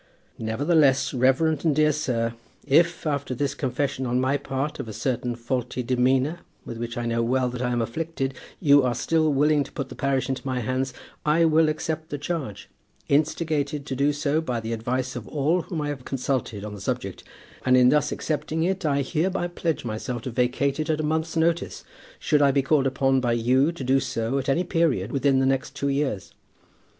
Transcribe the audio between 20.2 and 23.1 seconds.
to vacate it at a month's warning, should I be called